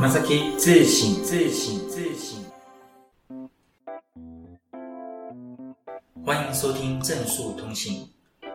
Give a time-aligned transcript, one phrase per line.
[0.00, 2.42] Masaki 自省自省自省。
[6.24, 8.08] 欢迎收听正数通信，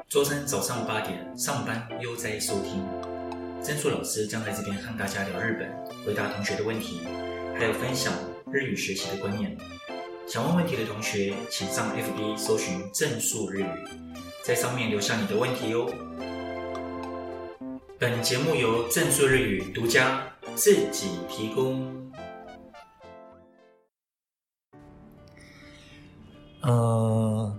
[0.10, 2.84] 周三早上八点上班悠哉收听。
[3.64, 5.72] 正数老师将在这边和大家聊日本，
[6.04, 7.02] 回答同学的问题，
[7.56, 8.12] 还有分享
[8.52, 9.56] 日语学习的观念。
[10.26, 13.68] 想问问题的同学，请上 FB 搜寻正数日语，
[14.44, 15.94] 在上面留下你的问题哦。
[18.08, 20.22] 本节目由正数日语独家
[20.54, 21.92] 自己提供。
[26.62, 27.52] 呃，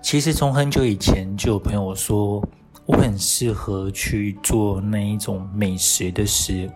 [0.00, 2.40] 其实从很久以前就有朋友说，
[2.86, 6.70] 我很适合去做那一种美食的食，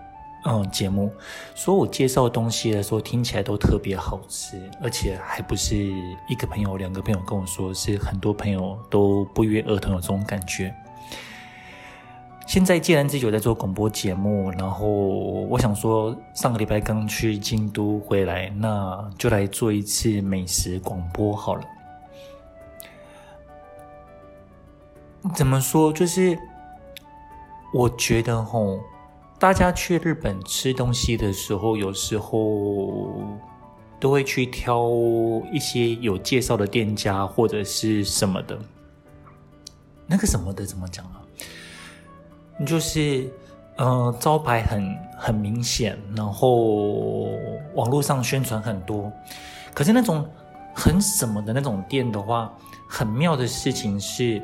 [0.44, 1.12] 嗯，节目，
[1.54, 10.74] 说我介绍东西的时候听起来都特别好吃，而且还不是一个朋友、两个朋友跟我说，是很多朋友都不约而同有这种感觉。
[12.48, 21.62] 现在既然自己有在做广播节目，然后我想说，上个礼拜刚去京都回来，那就来做一次美食广播好了。
[25.34, 25.92] 怎么说？
[25.92, 26.38] 就是
[27.74, 28.80] 我觉得吼，
[29.38, 33.12] 大家去日本吃东西的时候，有时候
[34.00, 34.88] 都会去挑
[35.52, 38.58] 一些有介绍的店家或者是什么的。
[40.06, 41.20] 那个什么的怎么讲啊？
[42.66, 43.30] 就是，
[43.76, 47.28] 呃，招牌很很明显，然后
[47.74, 49.12] 网络上宣传很多，
[49.72, 50.28] 可是那种
[50.74, 52.52] 很什么的那种店的话，
[52.88, 54.42] 很妙的事情是，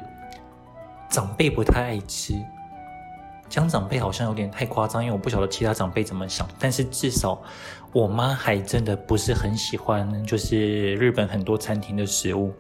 [1.08, 2.34] 长辈不太爱吃。
[3.48, 7.40] 讲长辈好像有点太夸张，因为我不晓得其他长辈怎么想，但是至少
[7.92, 12.52] 我妈还真的不是很喜欢，就是日本很多餐厅的食物。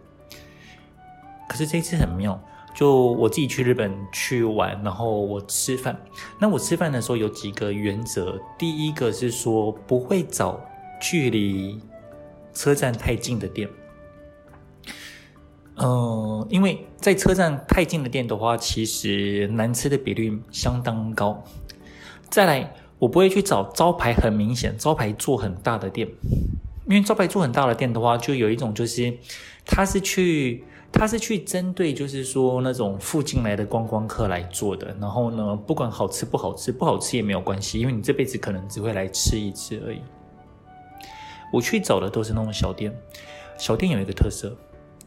[1.48, 2.38] 可是这一次很妙。
[2.74, 5.96] 就我自己去日本去玩，然后我吃饭。
[6.40, 10.60] 那我吃饭的时候有几个原则，第一个是说不会找
[11.00, 11.80] 距离
[12.52, 13.68] 车站太近的店。
[15.76, 21.44] 嗯、因为在车站太近的店的话，其实难吃的比率相当高。
[22.28, 26.08] 再来，我不会去找招牌很明显、招牌做很大的店，
[26.88, 29.16] 因为招牌做很大的店的话，就有一种就是
[29.64, 30.64] 他是去。
[30.96, 34.96] 他是去针对，就是说那种附近来的观光客来做的。
[35.00, 40.00] 然后呢，不管好吃不好吃，不好吃也没有关系，因为你这辈子可能只会来吃一次而已。
[41.52, 42.94] 我去找的都是那种小店，
[43.58, 44.56] 小店有一个特色，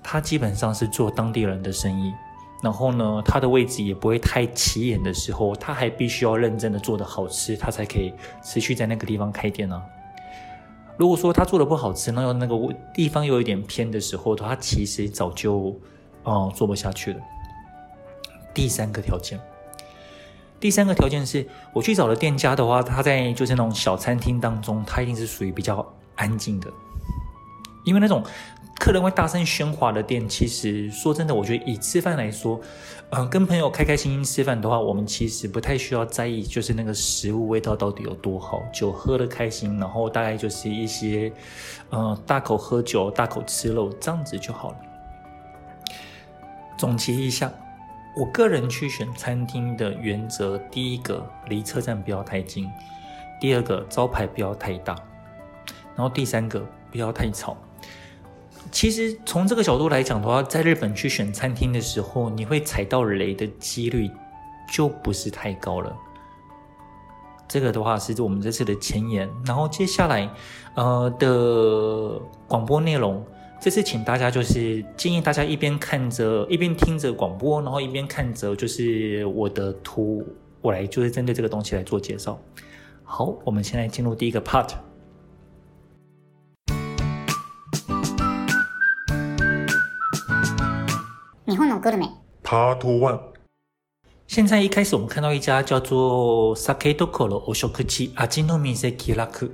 [0.04, 2.14] 它基本上是做当地人的生意。
[2.62, 9.97] 然后呢，它的位置也不会太起眼的时候，它还必须要认真的做的好吃，它才可以持续在那个地方开店呢、啊。
[10.98, 12.56] 如果说他做的不好吃，那又那个
[12.94, 15.80] 地方又有点偏的时候，他其实早就
[16.24, 17.20] 哦、嗯、做不下去了。
[18.54, 19.40] 第三个条件，
[20.60, 25.86] 第三个条件是我去找的店家的话，他在就是那种小餐厅当中，他一定是属于比较
[26.16, 26.72] 安静的，
[27.88, 28.24] 因为那种。
[28.80, 32.62] 客人会大声喧哗的店，其实说真的，我觉得以吃饭来说，
[33.10, 41.34] 嗯、跟朋友开开心心吃饭的话，我们其实不太需要在意，就是那个食物味道到底有多好，酒喝得开心，然后大概就是一些，
[41.90, 44.78] 呃，大口喝酒、大口吃肉这样子就好了。
[46.78, 47.52] 总结一下，
[48.16, 52.66] 我个人去选餐厅的原则：第一个，离车站不要太近；
[53.42, 54.94] 第二个，招牌不要太大；
[55.96, 57.58] 然后第三个，不要太吵。
[58.72, 64.10] 其实从这个角度来讲的话，在日本去选餐厅的时候，你会踩到雷的几率
[64.72, 65.96] 就不是太高了。
[67.48, 70.30] 这个的话是我们这次的前言，然后接下来
[70.76, 73.26] 呃的广播内容，
[73.62, 80.26] 这次请大家就是建议大家一边看着一边听着广播，然后一边看着就是我的图，
[80.62, 82.38] 我来就是针对这个东西来做介绍。
[83.04, 84.72] 好，我们现在进入第一个 part。
[92.44, 93.20] Part One。
[94.28, 99.52] 现在一开始我们看到一家叫做 Sake Dokoro Oshokuchi Aji no Mise Kiraku。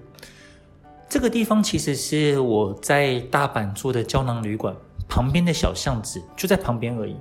[1.07, 4.75] 这个地方其实是我在大阪住的胶囊旅馆
[5.07, 7.16] 旁边的小巷子，就在旁边而已。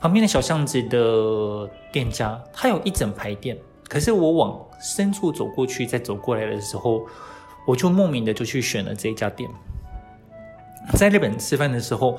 [0.00, 3.56] 旁边的小巷子的店家，它有一整排店，
[3.88, 7.06] 可是我往深处走过去，再走过来的时候，
[7.64, 9.48] 我就莫名的就去选了这一家店。
[10.94, 12.18] 在日本吃饭的时候。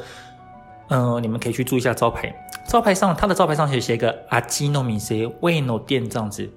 [0.89, 2.33] 嗯、你们可以去注意一下招牌，
[2.67, 6.49] 招牌上它的招牌上写写个阿基诺米塞味诺店这样子。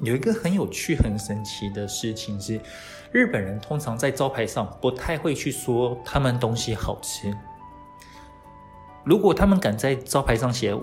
[0.00, 2.60] 有一个很有趣、很神奇的事情是，
[3.12, 7.32] 日本人通常在招牌上不太会去说他们东西好吃。
[9.04, 10.74] 如果他们敢在招牌上写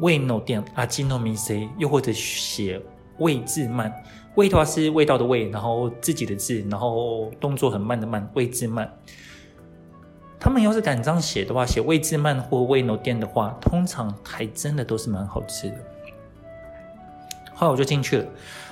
[0.00, 2.80] 味诺店阿基诺米塞，又或者写
[3.18, 3.92] 味字慢，
[4.36, 8.88] 味的话是味道的味，然后自己的字，然后动作很慢的慢，味字慢。
[10.44, 15.76] 他们要是敢这样写的话，写味之慢或味浓店的话，通常还真的都是蛮好吃的。
[17.54, 18.26] 后来我就进去了，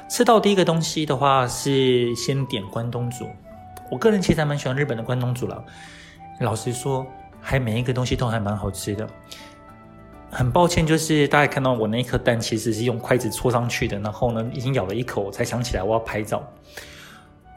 [0.07, 3.27] 吃到第一个东西的话是先点关东煮。
[3.91, 5.65] 我个人其实还蛮喜欢日本的关东煮了，
[6.41, 7.07] 老实说，
[7.41, 9.09] 还每一个东西都还蛮好吃的。
[10.31, 16.47] 很抱歉，就是大家看到我那一颗蛋其实是用筷子戳上去的，然后呢，已经咬了一口才想起来我要拍照。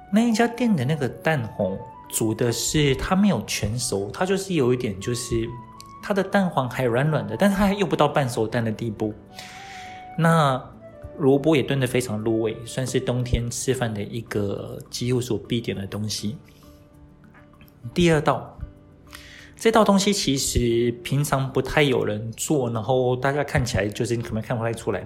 [0.10, 1.78] 那一家店的那个蛋红
[2.10, 5.48] 煮的是它没有全熟，它就是有一点就是
[6.02, 9.13] 它的蛋黄还软软的，但是它又不到半熟蛋的地步。
[10.18, 10.62] 那
[11.18, 16.38] 萝卜也炖得非常入味，算是冬天吃饭的一个几乎所必点的东西。
[17.94, 18.58] 第二道，
[19.56, 25.06] 这道东西其实平常不太有人做，然后大家看起来就是你可能看不太出来。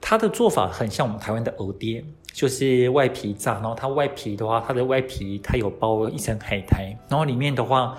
[0.00, 2.02] 它的做法很像我们台湾的蚵嗲，
[2.32, 7.96] 就是外皮炸，然后它外皮的话，它的外皮它有包一层海苔，然后里面的话，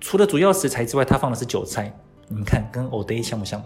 [0.00, 1.92] 除了主要食材之外，它放的是韭菜。
[2.28, 3.60] 你们看跟蚵嗲像不像？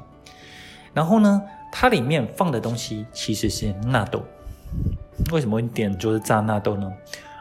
[0.94, 4.22] 然后呢，它里面放的东西其实是纳豆。
[5.32, 6.90] 为什么会点就是炸纳豆呢？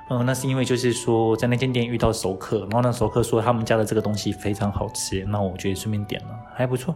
[0.10, 6.94] 嗯，那是因为就是说在那间店遇到熟客，然后那熟客说他们家的这个东西非常好吃，那我觉得顺便点了，还不错。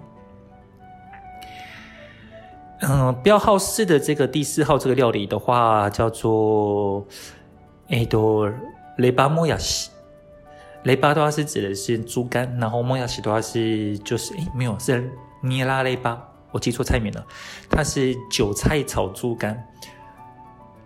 [2.81, 7.05] 嗯，标号四的这个第四号这个料理的话叫做
[7.89, 8.51] 哎多
[8.97, 9.89] 雷巴莫亚西，
[10.83, 15.09] 雷巴的话是指的是猪肝，然后莫亚西的话是就是哎没有是
[15.41, 16.21] 尼拉雷巴。
[16.51, 17.25] 我记错菜名了，
[17.69, 19.61] 它是韭菜炒猪肝。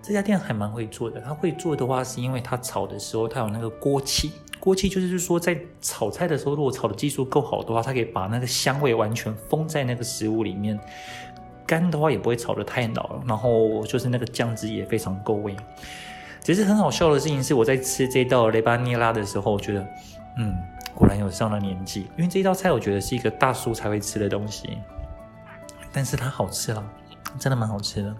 [0.01, 10.77] 这家店还蛮会做的，他会做的话是因为他炒的时候，他有那个锅气，锅气就是说在炒菜的时候，如果炒的技术够好的话，他可以把那个香味完全封在那个食物里面。
[11.71, 15.55] 干的话也不会炒得太老，然后就是那个酱汁也非常够味。
[16.43, 19.87] 只是很好笑的事情是，我在吃这道雷巴尼拉的时候，我觉得，
[20.37, 20.53] 嗯，
[20.93, 24.79] 果然有上了年纪，因为这道菜我觉得是一个大叔才会吃的东西。
[25.93, 26.83] 但是它好吃了，
[27.39, 28.13] 真的蛮好吃的。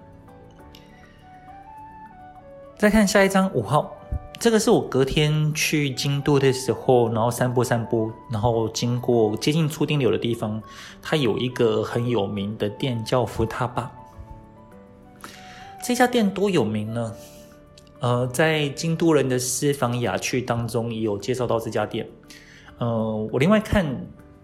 [2.77, 3.94] 再看下一张五号，
[4.41, 10.59] 这个是我隔天去京都的时候，然后散步散步，然后经过接近初丁柳的地方，
[10.99, 13.91] 它有一个很有名的店叫福他吧。
[15.83, 17.13] 这家店多有名呢？
[17.99, 22.09] 呃，在京都人的私房雅趣当中也有介绍到这家店。
[22.79, 23.85] 呃，我另外看。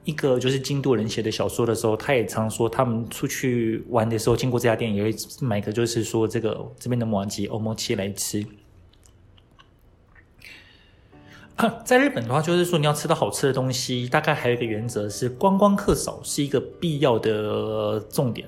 [0.03, 8.41] 一个就是京都人写的小说的时候，他也常说他们出去玩的时候经过这家店，也会买个就是说这个这边的麻糬欧摩七来吃。
[11.83, 18.48] 在日本的话，就是说你要吃到好吃的东西，大概还有一个原则是观光客少是一个必要的重点。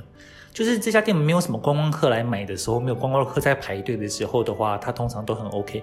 [0.53, 5.81] 就是这家店没有什么观光客来买的时候，没有观光客在排队的时候的话，它通常都很 OK。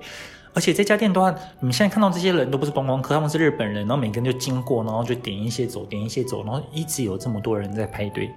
[0.53, 1.31] 而且这家店的话，
[1.61, 8.31] 你们现在看到这些人都不是观光客，他们是日本人，然后每个人就经过，然后就点一些走，点一些走，然后一直有这么多人在排队，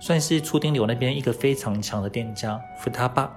[0.00, 2.60] 算是初町柳那边一个非常强的店家。
[2.78, 3.30] 福他吧。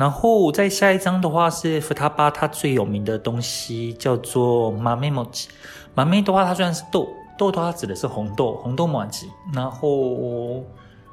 [0.00, 5.50] 然后在下一张的话是福他吧，它最有名的东西叫做马梅莫吉。
[5.94, 7.06] 马梅的话，它虽然是豆
[7.36, 9.28] 豆的话，指的是红豆，红豆马吉。
[9.52, 10.64] 然后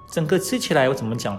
[0.09, 1.38] 整个吃起来我怎么讲？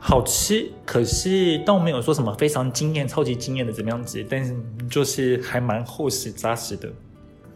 [0.00, 4.56] 好吃，可是倒没有说什么非常惊艳、超级惊艳的怎么样子，但是
[4.90, 6.88] 就是还蛮厚实扎实的。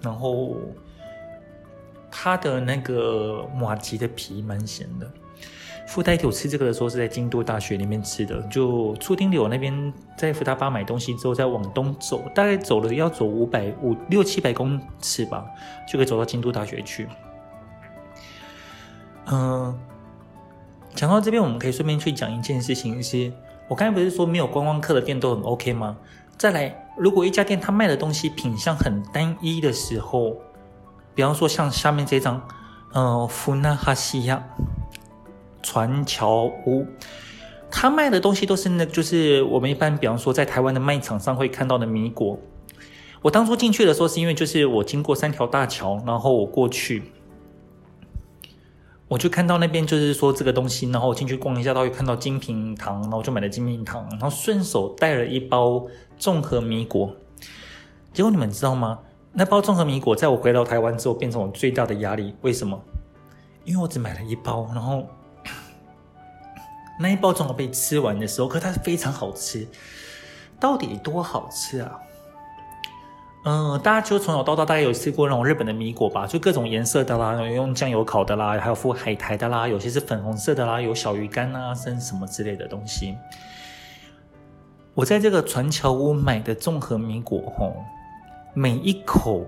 [0.01, 0.55] 然后
[2.13, 5.11] 它的那个马吉的皮蛮咸的。
[5.87, 15.45] 福袋我吃这个的时候是在京都大学里面吃的，就初丁柳那边在福大巴买东西之后再往东走，大概走了要走五百五六七百公尺吧，
[15.89, 17.09] 就可以走到京都大学去。
[19.27, 19.79] 嗯。
[20.95, 23.31] 讲到这边，我们可以顺便去讲一件事情是，
[23.69, 25.95] 我刚才不是说没有观光客的店都很 OK 吗？
[26.39, 30.39] 再来，如果一家店他卖的东西品相很单一的时候，
[31.15, 32.41] 比方说像下面这张，
[32.95, 34.43] 嗯，福纳哈西亚
[35.67, 36.87] 船桥屋，
[37.69, 42.39] 他卖的东西都是那，就是我们一般比方说在台湾的卖场上会看到的米果。
[43.21, 47.03] 我当初进去的时候，是因为就是我经过三条大桥，然后我过去。
[49.09, 55.85] 我就看到那边就是说这个东西，然后我进去逛一下，到会看到金平糖，然后就买了金平糖，然后顺手带了一包
[56.17, 57.17] 综合米果。
[58.13, 59.01] 结果你们知道吗？
[59.33, 62.33] 那包综合米果在我回到台湾之后变成我最大的压力。
[62.43, 62.81] 为什么？
[63.65, 65.05] 因为我只买了一包，然后
[66.99, 69.67] 那一包正好被吃完的时候，可它非常好吃。
[70.59, 72.01] 到底多好吃啊？
[73.45, 83.17] 嗯，大家就从小到大大概有吃过那种日本的米果吧，就各种颜色的啦，用酱油烤的啦，还有附海苔的啦，有些是粉红色的啦，有小鱼干啊，甚至什么之类的东西。
[84.95, 87.77] 我在这个传桥屋买的综合米果，吼，
[88.55, 89.47] 每一口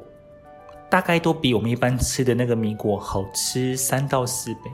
[0.91, 4.71] 大概都比我们一般吃的那个米果好吃三到四倍。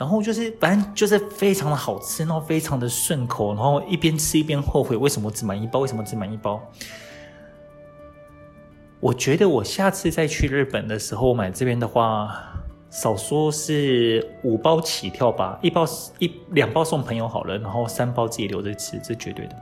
[0.00, 6.58] 然后就是，反正就是非常的好吃，然后非常的顺口，然后一边吃一边后悔为什么只买一包，为什么只买一包。
[8.98, 12.34] 我觉得我下次再去日本的时候买这边的话，
[12.88, 15.84] 少说是五包起跳吧，一包
[16.18, 19.56] 一两包送朋友好了，然后三包自己留着吃，这绝对的。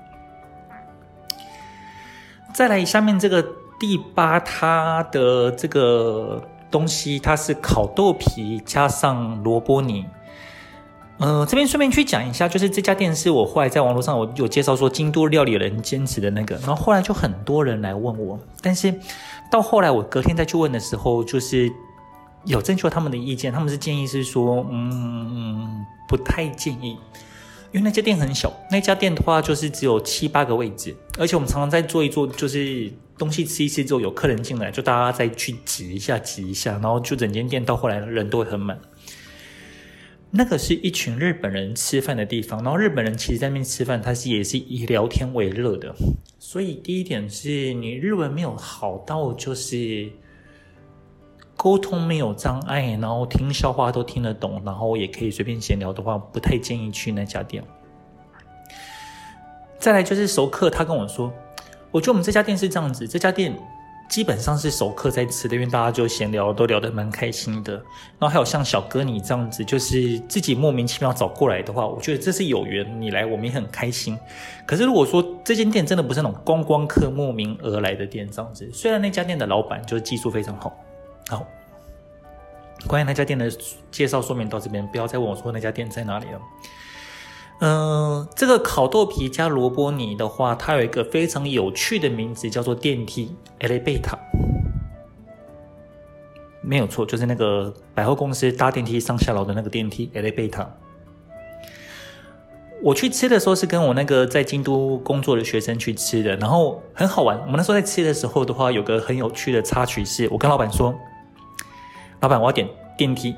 [2.55, 3.45] 再来下面这个
[3.81, 6.41] 第八，它的这个
[6.71, 10.07] 东西，它是烤豆皮加上萝卜泥。
[11.19, 18.95] 呃，这边顺便去讲一下，就是这家店是我后来在网络上我有介绍说京都料理人坚持的那个，然后后来就很多人来问我，但是
[19.51, 21.69] 到后来我隔天再去问的时候，就是
[22.45, 26.97] 有征求他们的意见，他们是建议是说，嗯，不太建议，
[27.73, 38.79] 因为那家店很小，那家店的话就是只有七八个位置，而且我们常常在坐一坐，就是东西吃一吃之后有客人进来，就大家再去挤一下挤一下，然后就整间店到后来人都会很满。
[40.31, 45.95] 那个是一群日本人吃饭的地方，然后日本人其实在那边吃饭，他是也是以聊天为乐的。
[46.39, 50.09] 所以第一点是你日文没有好到就是
[51.57, 57.65] 沟通没有障碍，然后听笑话都听得懂，然后也可以随便闲聊的话，不太建议去那家店。
[59.79, 61.33] 再来就是熟客，他跟我说，
[61.91, 63.59] 我觉得我们这家店是这样子，这家店。
[64.09, 67.75] 基本上是熟客在吃的，因为大家就闲聊，都聊得蛮开心的。
[68.19, 74.19] 然后还有像小哥你这样子，就是自己莫名其妙找过来的话，我觉得这是有缘，你来我们也很开心。
[74.67, 80.73] 可是如果说这间店真的不是那种观光客慕名而来的店，这样子，虽然那家店的老板就是技术非常好，
[81.29, 81.47] 好，
[82.87, 83.51] 关于那家店的
[83.91, 86.41] 介绍说明到这边，不要再问我说那家店在哪里了。
[87.61, 94.17] 嗯、这个烤豆皮加萝卜泥的话，它有一个非常有趣的名字，叫做电梯 （elevator）。
[96.61, 100.67] 没有错，就是那个百货公司搭电梯上下楼的那个电梯 （elevator）。
[102.81, 107.37] 我去吃的时候是跟我那个在京都工作的学生去吃的，然后很好玩。
[107.41, 110.95] 我们那时候在吃的时候的话，有个很有趣的插曲是，我跟老板说
[112.21, 113.35] ：“老板，我要点电梯。”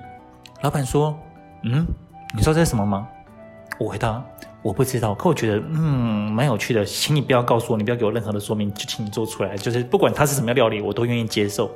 [0.60, 1.18] 老板说
[1.64, 1.86] ：“嗯，
[2.34, 3.08] 你知道这是什么吗？”
[3.79, 4.24] 我回答
[4.62, 11.69] 我不知道，可我觉得嗯蛮有趣的，请你不要告诉我，你不要给我任何的说明，就请你做出来，就是不管它是什么样料理，我都愿意接受。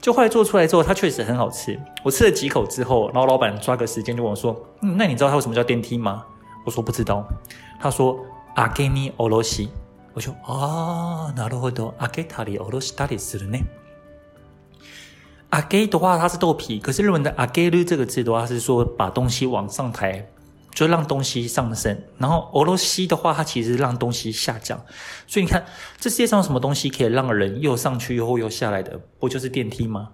[0.00, 1.78] 就后来做出来之后，它确实很好吃。
[2.02, 6.24] 我吃了几口之后，然后老板抓个时间就问我说：“嗯，那你知道它为什么叫电梯吗？”
[6.66, 7.24] 我说不知道。
[7.80, 8.18] 他说：“
[8.56, 9.68] 扬げにおろし。”
[10.12, 11.94] 我说：“啊，なるほど。
[11.98, 13.62] 扬げたりおろしたりするね。”
[15.50, 20.26] 扬げ的话，它是豆皮，可是日文的扬げる这个字的话，是说把东西往上抬。
[20.77, 24.85] 就让东西上升，然后俄罗斯的话，它其实让东西下降。
[25.25, 25.65] 所以你看，
[25.99, 29.01] 这世界上有什么东西可以让人又上去又又下来的？
[29.17, 30.09] 不就是电梯吗？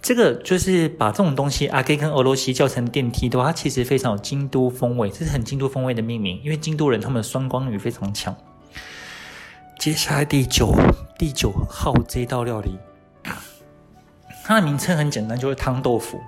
[0.00, 8.34] 这个就是把这种东西啊，可以跟俄罗斯叫成电梯的话，它其实非常有京都风味，这是很京都风味的命名，因为京都人他们的双关语非常强。
[9.78, 10.74] 接下来第九
[11.18, 12.78] 第九号这道料理，
[14.42, 16.18] 它的名称很简单，就是汤豆腐。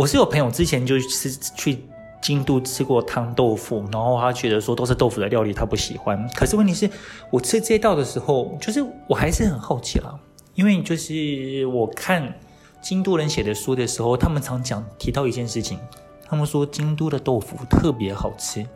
[0.00, 1.84] 我是有朋友之前就是去
[2.22, 6.26] 京都吃过汤豆腐，然后他觉得说都是豆腐的料理，他不喜欢。
[6.34, 6.88] 可是问题是
[7.30, 10.18] 我吃这道的时候，就是我还是很好奇啦，
[10.54, 12.32] 因为就是我看
[12.80, 15.78] 京都人写的书的时候，他们常讲提到一件事情，
[16.24, 18.66] 他们说京都的豆腐特别好吃。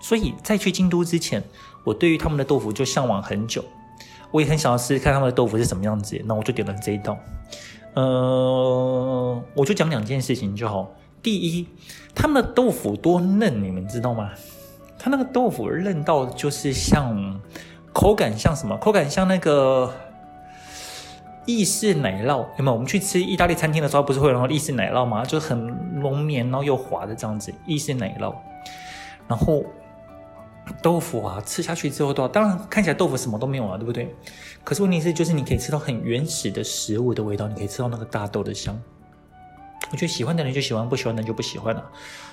[0.00, 1.44] 所以在去京都之前，
[1.84, 3.62] 我对于他们的豆腐就向往很久，
[4.30, 7.18] 我也很想要试试看他们的豆腐是什么样子，那我就点了这一道。
[7.94, 10.90] 呃，我就讲两件事情就好。
[11.22, 11.66] 第一，
[12.14, 14.30] 他们的豆腐多嫩，你们知道吗？
[14.98, 17.40] 他那个豆腐嫩到就是像
[17.92, 18.76] 口感像什么？
[18.78, 19.92] 口感像那个
[21.46, 22.72] 意式奶酪，有没有？
[22.72, 25.24] 我们去吃意大利餐厅的时候，不是会有那种意式奶酪吗？
[25.24, 28.34] 就很浓绵，然后又滑的这样子，意式奶酪。
[29.28, 29.62] 然后。
[30.82, 34.14] 豆腐啊，吃下去之后，都当然看起来豆腐什么都没有啊，对不对？
[34.62, 38.80] 可是问题是，就是你可以吃到很原始的食物的味道，你可以吃到那个大豆的香。
[39.90, 41.90] 我觉得喜欢的人就喜欢，不喜欢的人就不喜欢了。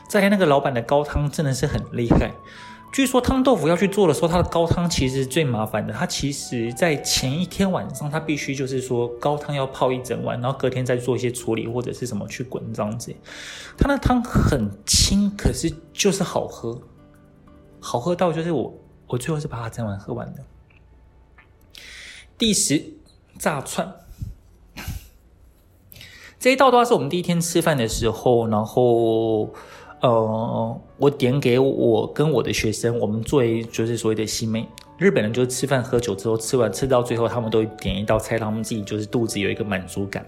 [0.07, 2.31] 再来，那个老板的高汤真的是很厉害。
[2.93, 5.93] 据说汤豆腐要去做的时候，它的高汤其实最麻烦的。
[5.93, 13.15] 它其实在前一天晚上，它必须就是说高汤要泡一整晚，然后隔天再做一些处理或者是什么去滚这样子。
[13.77, 16.81] 它那汤很清，可是就是好喝。
[17.81, 18.73] 好喝到就是我
[19.07, 20.41] 我最后是把它整碗喝完的。
[22.37, 22.81] 第十，
[23.37, 23.93] 炸串。
[26.39, 29.53] 这一道的话是我们第一天吃饭的时候，然后
[29.99, 34.67] 呃，我点给我跟我的学生，我们作为就是所谓的西妹。
[34.97, 40.25] 日本人就是吃饭喝酒之后，吃完吃到最后，他们都点一道菜，让他们自己就是肚子有一个满足感。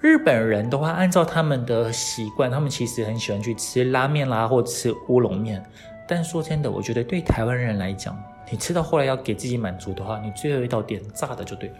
[0.00, 5.64] 日本人的话，按照他们的习惯，他们其实很喜欢去吃拉面啦，或吃乌龙面。
[6.06, 8.16] 但说真的，我觉得对台湾人来讲，
[8.50, 11.74] 你吃到后来要给自己满足的话，你最后一道点炸的就对了。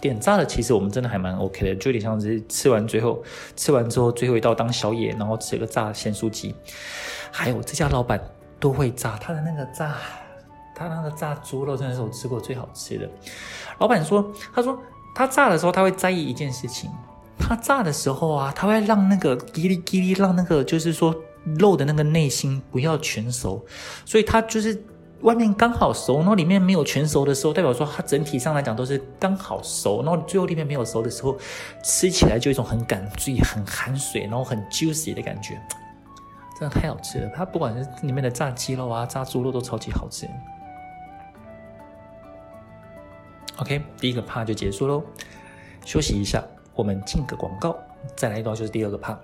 [0.00, 3.22] 点炸的其实我们真的还蛮 OK 的，就有点像是吃完最后
[3.54, 6.54] 吃完之后最后一道当宵夜，然后吃个炸咸酥鸡。
[7.30, 8.20] 还有这家老板
[8.58, 9.94] 都会炸，他的那个炸。
[10.74, 13.06] 他那个炸猪肉真的是我吃过最好吃的。
[13.80, 14.78] 老板说，他说
[15.14, 16.90] 他炸的时候他会在意一件事情，
[17.38, 21.14] 他炸的时候啊，他会让那个叽哩叽哩，让那个就是说
[21.58, 23.64] 肉的那个内心不要全熟，
[24.04, 24.82] 所以它就是
[25.22, 31.36] 外面刚好熟，然后里面没有全熟的时候，代表说它整体上来讲都是刚好熟，然后最后里面没有熟的时候，
[31.82, 35.60] 吃起来就一种很感醉、很含水，然后很 juicy 的感觉，
[36.58, 37.30] 真的太好吃了。
[37.34, 40.26] 它不管是里面的炸鸡肉啊、炸猪肉都超级好吃。
[43.58, 45.02] OK，第一个 part 就结束喽，
[45.84, 46.42] 休息一下，
[46.74, 47.76] 我们进个广告，
[48.16, 49.18] 再来一段就是第二个 part。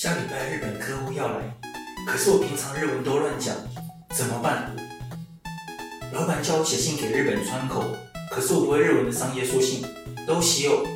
[0.00, 1.58] 下礼拜日本客户要来，
[2.06, 3.52] 可是我平常日文都乱讲，
[4.14, 4.70] 怎么办？
[6.12, 7.82] 老板叫我写信给日本窗口，
[8.30, 9.84] 可是我不会日文的商业书信，
[10.24, 10.86] 都写有。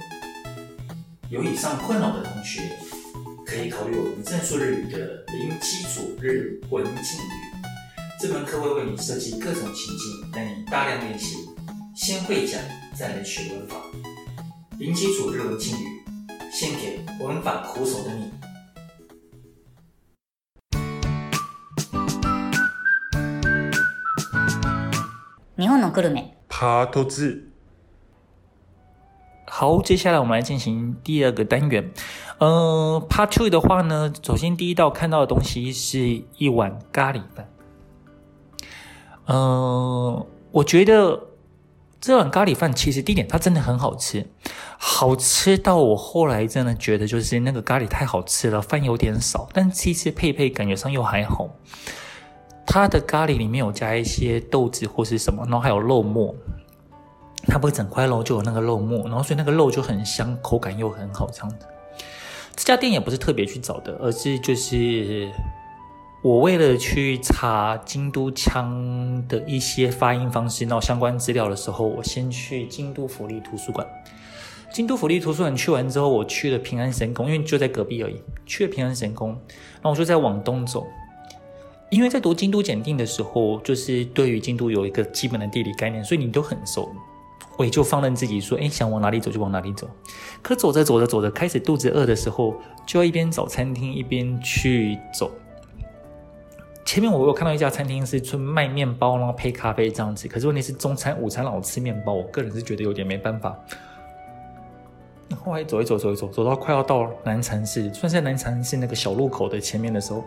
[1.31, 2.79] 有以上困扰的同学，
[3.45, 7.33] 可以考虑我们正数日语的零基础日文敬语，
[8.21, 11.39] 这门课会为你设计各种情境，带你大量练习，
[11.97, 12.61] 先会讲，
[12.95, 13.75] 再来学文法。
[14.79, 16.05] 零基础日文敬语，
[16.53, 18.31] 献给文法苦手的你。
[25.58, 26.36] 日本のグルメ。
[26.50, 27.44] パート2。
[29.50, 31.92] 好，接下来我们来进行第二个单元。
[32.38, 37.50] 呃，Part Two 的话呢，首先第一道看到的东西是一碗咖喱饭。
[39.26, 41.28] 呃，我觉得
[42.00, 44.28] 这碗咖喱饭其实第一点它真的很好吃，
[44.78, 51.50] 好吃到我后来真的觉得就是那个咖喱太好吃了，饭有点少，但其实配配感觉上又还好。
[52.75, 56.35] 它的咖喱里面有加一些豆子或是什么，然后还有肉末。
[57.47, 61.67] 它不会整块肉就有那个肉末，然后所以那个肉就很香，口感又很好，这样子。
[62.57, 65.31] 这家店也不是特别去找的，而是就是
[66.23, 73.87] 我为了去查京都腔的一些发音方式，然后相关资料的时候，我先去京都府立图书馆。
[74.73, 78.23] 京都府立图书馆去完之后，我去了平安神宫，因为就在隔壁而已。
[78.47, 80.87] 去了平安神宫，然后我就再往东走，
[81.93, 86.91] 因为在读京都检定的时候，就是对于京都有一个基本的地理概念，所以你都很熟。
[87.59, 89.87] 我也就放任自己说，哎，想往哪里走就往哪里走。
[90.41, 92.55] 可走着走着走着，开始肚子饿的时候，
[92.87, 95.31] 就要一边找餐厅一边去走。
[96.87, 100.27] 前面我有看到一家餐厅是出卖面包，然后配咖啡这样子。
[100.27, 103.55] 可是问题是中餐、午餐老吃面包，我个人是觉得有点没办法。
[105.45, 110.25] 后来走一走，走一走，走到快要到南禅寺，算是南禅寺那个小路口的前面的时候，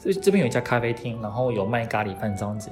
[0.00, 2.70] 这这边有一家咖啡厅，然后有卖咖喱饭这样子。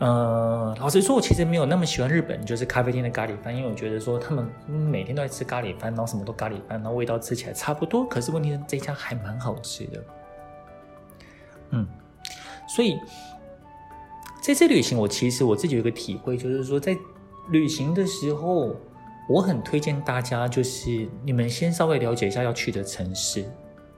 [0.00, 8.06] 呃，老实说，我其实没有那么喜欢日本就是咖啡厅的咖喱饭，因为我觉得说他们每天都在吃咖喱饭，然后什么都咖喱饭，然后味道吃起来差不多。
[8.06, 10.04] 可是问题是这家还蛮好吃的，
[11.70, 11.84] 嗯，
[12.68, 12.96] 所以
[14.40, 16.96] 这次旅行我其实我自己有一个体会，就是说在
[17.50, 18.76] 旅行的时候，
[19.28, 23.44] 我很推荐大家就是你们先稍微了解一下要去的城市。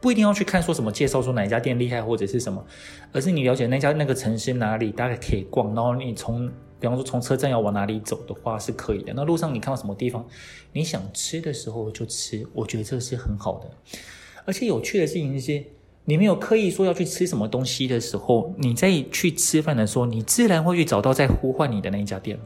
[0.01, 2.65] 不一定要去看说什么介绍说哪一家店厉害或者是什么，
[3.13, 6.49] 而是你了解那家那个城市哪里大概可以逛，然后你从
[6.81, 9.13] 比方说从车站要往哪里走的话是可以的。
[9.15, 10.27] 那路上你看到什么地方，
[10.73, 13.71] 你想吃的时候就吃，我觉得这是很好的。
[14.47, 15.63] 而且有趣的事情是，
[16.07, 22.41] 你没有刻意说要去吃什么东西的时候，你在去吃饭的时候，你自然会去找到在呼唤你的那一家店。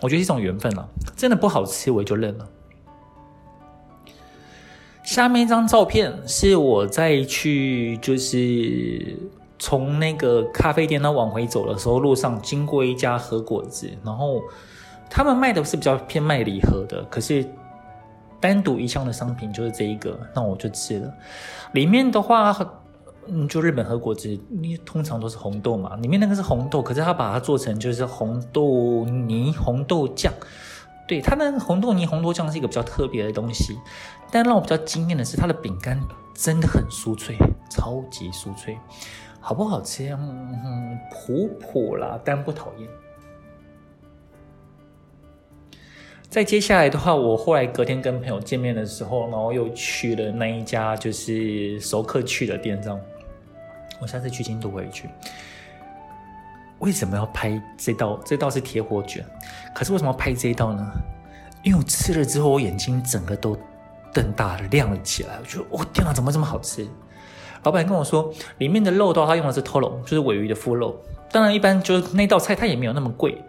[0.00, 2.48] 我觉得是一种缘分了，真的不好吃我也就认了。
[5.02, 9.16] 下面一张照片是我在去，就是
[9.58, 14.42] 从那个咖啡店那往回走的时候，路上经过一家和果子，然后
[15.08, 17.44] 他们卖的是比较偏卖礼盒的，可是
[18.38, 21.12] 单独一项的商品就是这一个，那我就吃了。
[21.72, 22.54] 里面的话，
[23.30, 30.32] 嗯，就日本和果子，你通常都是红豆嘛，里面那个是红豆，可是他把它做成就是红豆泥、红豆酱。
[31.06, 33.78] 对，它的红豆泥红豆酱是一个比较特别的东西，
[34.30, 35.98] 但让我比较惊艳的是它的饼干
[36.34, 37.34] 真的很酥脆，
[37.70, 38.76] 超级酥脆，
[39.40, 40.10] 好不好吃？
[40.10, 42.88] 嗯，普普啦，但不讨厌。
[46.28, 53.00] 再接下来的话，我后来隔天跟朋友见面的时候，然后又去了那一家就是熟客去的店，这样。
[54.00, 55.08] 我下次去京都我也去。
[56.78, 58.20] 为什么要拍这道？
[58.24, 59.24] 这道是铁火卷，
[59.74, 60.88] 可是为什么要拍这一道呢？
[61.64, 63.58] 因为我吃了之后，我眼睛整个都
[64.12, 65.38] 瞪大了，亮了起来。
[65.40, 66.86] 我觉得，我、哦、天哪，怎么这么好吃？
[67.64, 70.96] 老板跟我说，里面的肉的话，他用的是 toro，就是鮪鱼的腹肉。
[71.32, 73.42] 当然，一般就是那道菜，它也没有那么贵。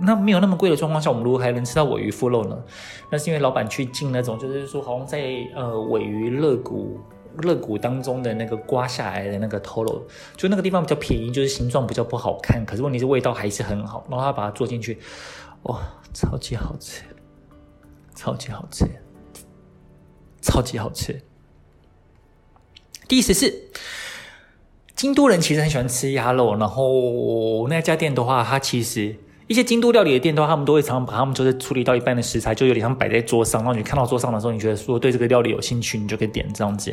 [0.00, 2.56] 那没有那么贵的状况下，我们如果还能吃到鮪鱼腹肉呢？
[3.10, 5.18] 那是因为老板去进那种，就是说好像在
[5.56, 7.00] 呃鮪鱼肋骨。
[7.38, 14.06] 肋骨当中的那个刮下来的那个头颅，就那个地方比较便宜，就是形状比较不好看，可是问题是味道还是很好。
[14.10, 14.98] 然后他把它做进去，
[15.62, 15.80] 哇，
[16.12, 17.02] 超级好吃，
[18.14, 18.84] 超级好吃，
[20.40, 21.20] 超级好吃。
[23.08, 23.52] 第十四，
[24.94, 29.16] 京都人其实很喜欢吃鸭肉，然后那家店的话，它其实。
[29.52, 36.90] 一些京都料理的店的话，他们都会常常把他们就是处理到一半的食材，就有点像摆在桌上，然后你看到桌上的时候，你觉得说对这个料理有兴趣，你就可以点这样子。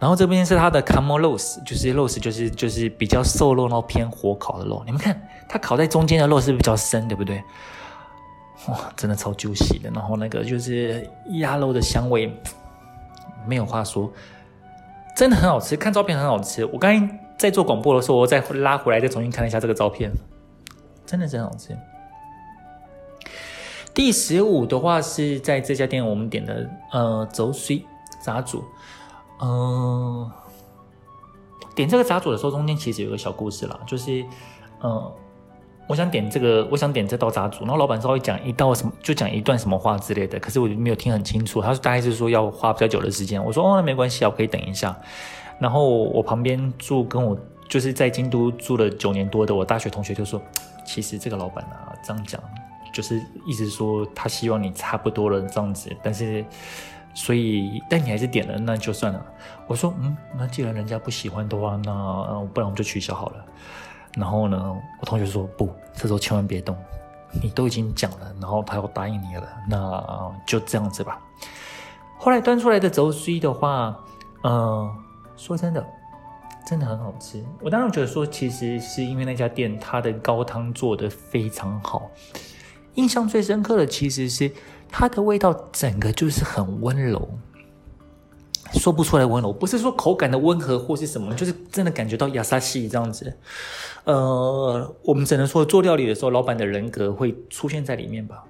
[0.00, 4.82] 然后这边是它的 camo rose，就是 rose 就是就是比较瘦肉，然后偏火烤的肉。
[4.84, 5.16] 你们看，
[5.48, 7.40] 它烤在中间的肉是是比较深，对不对？
[8.68, 9.88] 哇，真的超 juicy 的。
[9.94, 12.32] 然后那个就是鸭肉的香味，
[13.46, 14.12] 没有话说，
[15.16, 15.76] 真的很好吃。
[15.76, 16.64] 看照片很好吃。
[16.66, 20.10] 我刚才在做广播的时候，我再拉回来再重新看一下这个照片，
[21.06, 21.76] 真的真好吃。
[23.94, 27.84] 第十五的话是在这家店我们点的呃走水
[28.24, 28.64] 炸煮，
[29.40, 30.32] 嗯、呃，
[31.74, 34.24] 点这个炸煮的时候中间其实有个小故事啦，就是
[34.80, 35.12] 呃
[35.86, 44.96] 我想点这个我想点这道炸煮，然后老板稍微讲一道什么就讲一段什么话之类的，可是我就没有听很清楚，他说大概是说要花比较久的时间，我说哦那没关系啊，我可以等一下，
[45.58, 47.36] 然后我旁边住跟我
[47.68, 50.40] 就是在京都住了九年多的我大学同学就说，
[50.86, 52.42] 其实这个老板啊这样讲。
[52.92, 56.44] 就是意思说，他希望你差不多了这样子，但是，
[57.14, 59.26] 所以，但你还是点了，那就算了。
[59.66, 61.92] 我说，嗯，那既然人家不喜欢的话，那
[62.52, 63.44] 不然我们就取消好了。
[64.14, 66.76] 然后呢，我同学说，不，这时候千万别动，
[67.42, 71.18] 你都已经讲了，然后他要答应你了，那就这样子吧。
[72.18, 73.98] 后来端出来的轴须的话，
[74.42, 74.96] 嗯、呃，
[75.36, 75.86] 说真的，
[76.66, 77.42] 真的很好吃。
[77.60, 82.10] 我当然觉得说，其实是因为那家店它的高汤做得非常好。
[82.94, 84.50] 印象最深刻的其实是
[84.90, 87.28] 它的味道，整个就是很温柔，
[88.74, 93.32] 说不出来温柔，不是说口感的温和或是什么，就是真的感觉到亚萨西这样子。
[94.04, 98.44] 呃，我们只能说做料理的时候，老板的人格会出现在里面吧。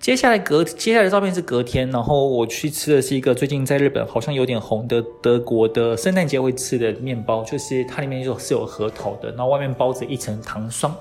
[0.00, 10.94] 接下来隔接下来的照片是隔天，然后我去吃的是一个最近在日本好像有点红的德国的圣诞节会吃的面包，就是它里面就是有核桃的，然后外面包着一层糖霜。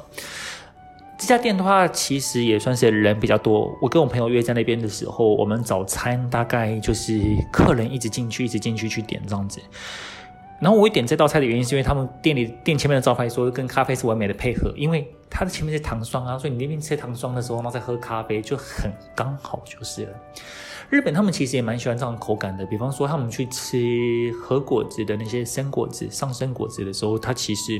[1.20, 3.76] 这家店的话，其实也算是人比较多。
[3.82, 7.20] 我跟我朋友约在那边的时候，我们早餐大概就是
[7.52, 9.60] 客人一直进去，一直进去去点这样子。
[10.60, 20.14] 然后我会点这道菜的原因，是因为他们店里店前面的招牌说跟咖啡是完美的配合，因为它的前面是糖霜啊，所以你那边吃糖霜的时候，然后再喝咖啡就很刚好就是了。
[20.90, 27.80] 日本他们其实也蛮喜欢这种口感的，比方说他们去吃和果子的那些生果子、上生果子的时候，它其实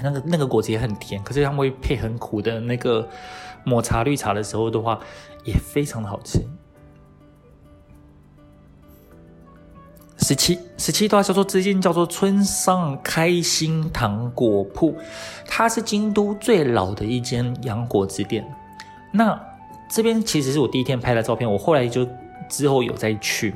[0.00, 3.06] 那个那个果子也很甜，可是他们会配很苦的那个
[3.64, 4.98] 抹茶绿茶的时候的话，
[5.44, 6.38] 也非常的好吃。
[10.32, 14.96] 十七，十七的话叫做这间叫做村上开心糖果铺，
[15.46, 18.42] 它是京都最老的一间洋果子店。
[19.12, 19.38] 那
[19.90, 22.08] 这边其实是我第一天拍的照片，我后来就
[22.48, 23.52] 之后有再去。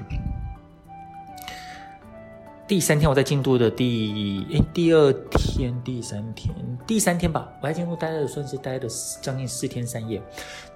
[2.68, 6.54] 第三天我在京都的第诶第二天、第三天、
[6.86, 8.86] 第三天吧，我在京都待了算是待了
[9.22, 10.20] 将近四天三夜。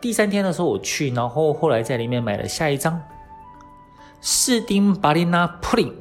[0.00, 2.98] 第三天的时候我去，然后后来在里面买了下一张。
[4.20, 5.94] 士丁巴利纳布丁，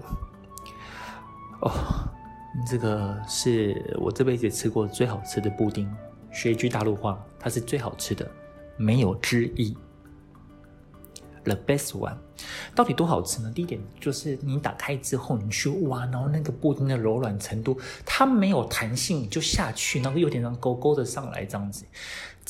[1.61, 1.71] 哦，
[2.67, 5.89] 这个是我这辈子吃过最好吃的布丁。
[6.31, 8.29] 学一句大陆话，它是最好吃的，
[8.75, 9.75] 没有之一。
[11.45, 12.17] The best one，
[12.75, 13.49] 到底多好吃呢？
[13.55, 21.85] 第一点就是你打开之后，你去挖，然后那个布丁的柔软程度，它没有弹性就下去，然后有点让勾勾的上来这样子。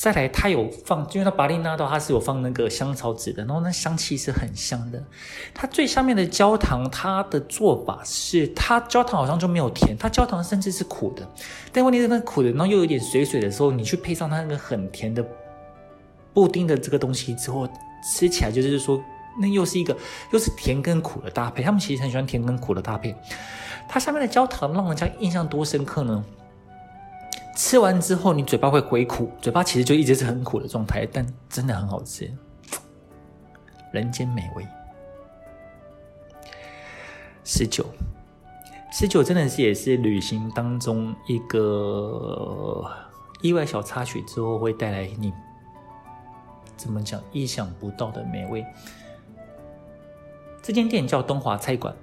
[0.00, 5.04] 再来，它有放，因为它巴利纳豆它是有放那个香草籽的，然后那香气是很香的。
[5.52, 11.28] 它最下面的焦糖，它的做法是，它焦糖好像就没有甜，它焦糖甚至是苦的。
[11.70, 15.22] 但问题是那苦的，然后又有点水水的时候，你去配上它那个很甜的
[16.32, 17.68] 布丁的这个东西之后，
[18.02, 18.98] 吃起来就是说，
[19.38, 19.94] 那又是一个
[20.32, 21.62] 又是甜跟苦的搭配。
[21.62, 23.14] 他们其实很喜欢甜跟苦的搭配。
[23.86, 26.24] 它下面的焦糖让人家印象多深刻呢？
[27.56, 32.32] 吃完之后，你嘴巴会回苦，嘴巴其实就一直是很苦的状态，但真的很好吃，
[33.92, 34.66] 人间美味。
[37.44, 37.84] 十九，
[38.92, 42.84] 十九真的是也是旅行当中一个
[43.42, 45.32] 意外小插曲之后会带来你
[46.76, 48.64] 怎么讲意想不到的美味。
[50.62, 51.94] 这间店叫东华菜馆。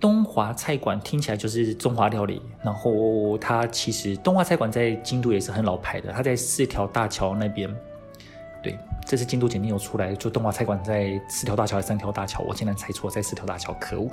[0.00, 7.70] 东华菜馆听起来就是中华料理，然后它其实东华菜馆在京都也是很老牌的，它在四条大桥那边。
[8.62, 12.42] 对，这是京都检定有出来，就东华菜馆在四条大桥还是三条大桥？
[12.48, 14.10] 我竟然猜错，在四条大桥，可恶！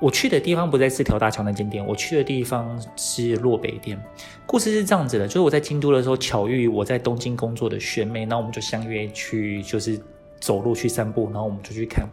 [0.00, 4.00] 我去的地方不在四条大桥那间店，我去的地方是洛北店。
[4.46, 10.00] 故事是这样子的，就是我在京都的时候巧遇我在东京工作的学妹，那我们就相约去，就是
[10.40, 12.08] 走路去散步，然后我们就去看。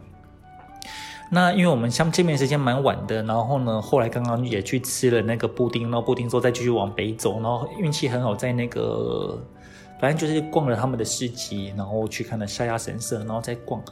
[1.28, 9.36] 那因为我们相见面时间蛮晚的，然后呢，后来刚刚也去吃了那个布丁，然后布丁之后再继续往北走，然后运气很好，在那个
[10.00, 13.82] 反正就是逛了他们的市集，然后去看了下鸭神社，然后再逛。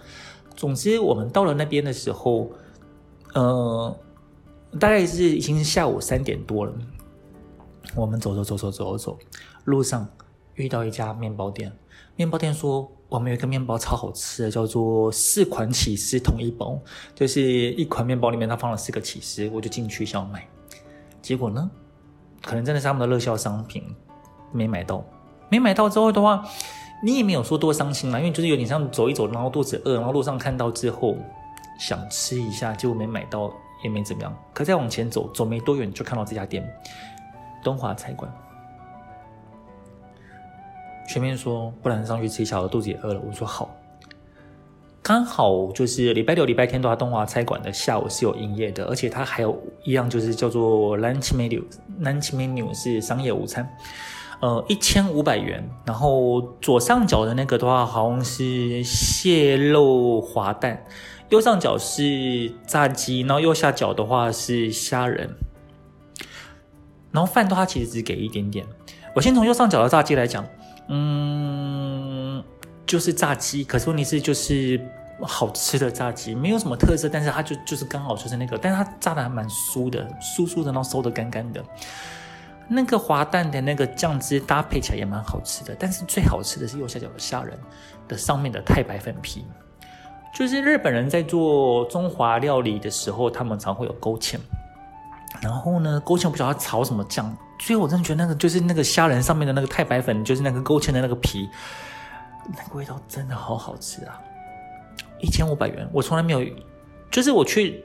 [0.54, 2.52] 总之，我们到了那边的时候，
[3.34, 3.96] 呃，
[4.78, 6.72] 大概是已经是下午三点多了。
[7.96, 9.18] 我们走走走走走走，
[9.64, 10.08] 路上
[10.54, 11.72] 遇到一家面包店，
[12.14, 12.88] 面包店说。
[13.14, 16.76] 我们有一个面包超好吃的，叫做四款起司同一包，
[17.14, 20.44] 就是一款面包里面它放了四个起司，我就进去想买，
[21.22, 21.70] 结果呢，
[22.42, 23.84] 可能真的是他们的热销商品，
[24.50, 25.04] 没买到。
[25.48, 26.44] 没买到之后的话，
[27.04, 31.16] 你也没有说多伤心啦，因为就是有点像走一走，然后肚子饿，然后路上看到之后
[31.78, 33.48] 想吃一下，结果没买到，
[33.84, 34.36] 也没怎么样。
[34.52, 36.68] 可再往前走，走没多远就看到这家店，
[37.62, 38.28] 东华菜馆。
[41.06, 43.20] 前面说，不然上去吃一下，我肚子也饿了。
[43.26, 43.74] 我说好，
[45.02, 53.68] 刚好就是礼拜六、礼拜天都在东华菜馆的下午是有营业的，而且它还有一样就是叫做 lunch menu，lunch menu 是商业午餐，
[54.40, 55.62] 呃，一千五百元。
[55.84, 60.82] 然后左上角的那个的话，好像是蟹肉滑蛋，
[61.28, 65.28] 右上角是炸鸡，然后右下角的话是虾仁。
[67.12, 68.66] 然后饭的话其实只给一点点。
[69.14, 70.44] 我先从右上角的炸鸡来讲。
[70.88, 72.44] 嗯，
[72.86, 74.80] 就是炸鸡，可是问题是就是
[75.22, 81.64] 好吃的炸鸡，没有什么特色，但是它就就是刚好就是那个，但是它炸的还蛮酥的，酥酥的，然后收的干干的。
[82.66, 87.58] 那个滑蛋的那个酱汁搭配起来也蛮好吃的，但是最好吃的是右下角的虾仁
[88.08, 89.44] 的上面的太白粉皮，
[90.34, 94.38] 就是日本人在做中华料理的时候，他们常会有勾芡。
[95.42, 101.48] 然后呢，勾芡我不晓得炒什么酱，最后我真的觉得那个就是那个虾仁上面的那个太白粉，就是那个勾芡的那个皮，
[102.56, 104.20] 那个味道真的好好吃啊！
[105.20, 106.44] 一千五百元，我从来没有，
[107.10, 107.82] 就是我去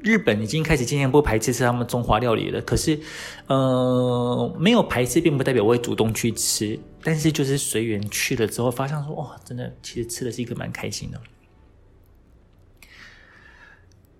[0.00, 2.60] 日本已经开始渐渐不排斥吃他们中华料理了。
[2.62, 2.98] 可是，
[3.48, 11.20] 呃，没有排斥并不代表我会主动去吃，但是就是随缘去了之后，发现说哇，真的其实吃的是一个蛮开心的。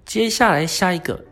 [0.05, 1.25] 接下来下一个。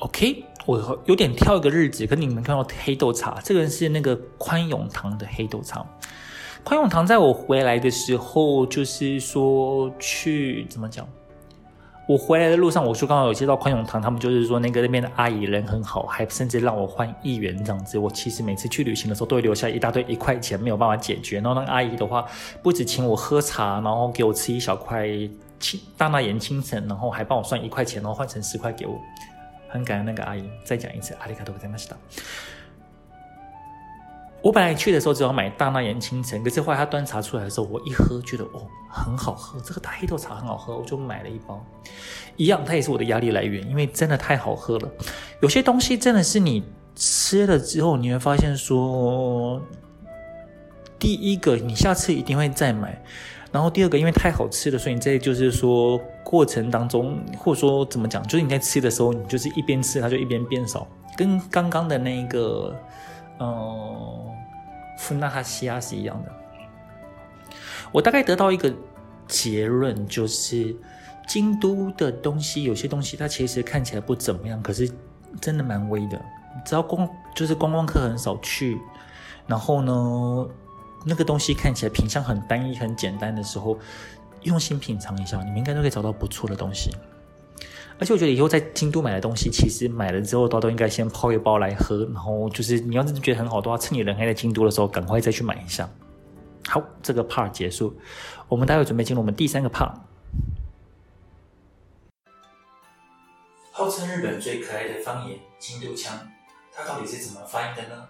[0.00, 5.84] OK，我有点挑一个日子，可你们看到黑豆茶，这个人是那个宽永堂的黑豆茶。
[6.62, 11.06] 宽永堂在我回来的时候，就是说去怎么讲？
[12.06, 17.98] 我回来的路上，我说刚好有接到宽永堂，他们就是说那个那边的阿姨人很好，还甚至让我换一元这样子。
[17.98, 21.36] 我其实每次去旅行的时候，都会留下一大堆一块钱，没有办法解决。
[21.36, 22.24] 然后那个阿姨的话，
[22.62, 25.06] 不止请我喝茶，然后给我吃一小块
[25.60, 28.98] 青大纳言青橙，然后还帮我算一块钱，然后换成十块给我。
[29.69, 31.95] 很感恩那个阿姨，再讲一次，阿里卡多ございました。
[34.41, 41.65] 我本来去的时候只要买大纳言清澄，可是后来他端茶出来的时候，我一喝觉得哦很好喝，这个大黑豆茶很好喝，我就买了一包。
[42.35, 44.91] 一样，它也是我的压力来源，因为真的太好喝了。
[45.41, 46.61] 有些东西真的是你
[46.93, 49.61] 吃了之后，你会发现说，
[50.99, 53.01] 第一个你下次一定会再买。
[53.50, 62.76] 然后第二个，因为太好吃了，所以你在就是说过程当中，或者说怎么讲，就是你在吃的时候，你就是一边吃它就一边变少，跟刚刚的那个，
[63.40, 64.26] 嗯，
[64.98, 66.32] 富纳哈西亚是一样的。
[67.90, 68.70] 我大概得到一个
[69.26, 70.76] 结论，就是
[71.26, 74.90] 京都的东西，有些东西它其实看起来不怎么样，可是
[75.40, 76.20] 真的蛮威的。
[76.66, 78.78] 只要光就是观光客很少去，
[79.46, 80.46] 然后呢，
[81.05, 83.77] 那个东西看起来品相很单一、很简单的时候，
[84.43, 86.95] 用心品尝一下，你们应该都可以找到不错的东西。
[87.99, 95.87] 而且我觉得以后在京都买的东西，其实买了之后，都都应该先泡一包来喝，然后就是你要是觉得很好的话，趁你人还在京都的时候，赶快再去买一下。
[96.67, 97.93] 好，这个 part 结束，
[98.47, 99.93] 我们待会准备进入我们第三个 part。
[103.71, 106.17] 号称日本最可爱的方言京都腔，
[106.73, 108.07] 它到底是怎么发音的呢？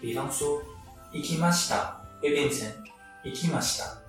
[0.00, 0.62] 比方说，
[1.12, 2.66] 行きました 会变成
[3.24, 4.02] 行きました，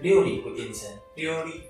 [0.00, 1.64] 料理会变成料理。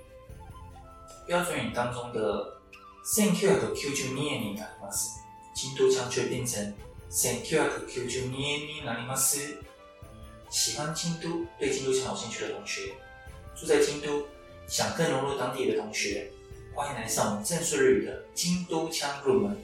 [1.25, 2.59] 标准语当中的
[3.05, 5.19] 1992年になります，
[5.55, 6.73] 京都腔却变成
[7.09, 9.57] 1992年になります。
[10.49, 12.93] 喜欢京都、对京都腔有兴趣的同学，
[13.55, 14.27] 住在京都，
[14.67, 16.31] 想更融入当地的同学，
[16.75, 19.55] 欢迎来上我们正数日语的京都腔入门。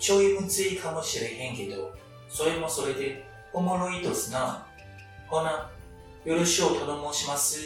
[0.00, 1.92] ちょいむずいかもしれへんけど、
[2.28, 4.66] それもそれでおもろいですな。
[5.32, 5.68] ほな、
[6.24, 7.58] よろしゅうお愿いします。